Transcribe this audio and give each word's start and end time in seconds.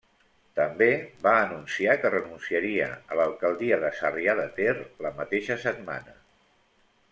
També 0.59 0.85
va 1.25 1.33
anunciar 1.41 1.95
que 2.05 2.11
renunciaria 2.15 2.87
a 3.13 3.19
l'alcaldia 3.21 3.79
de 3.85 3.93
Sarrià 3.99 4.37
de 4.43 4.49
Ter 4.59 4.75
la 5.07 5.15
mateixa 5.23 5.61
setmana. 5.69 6.19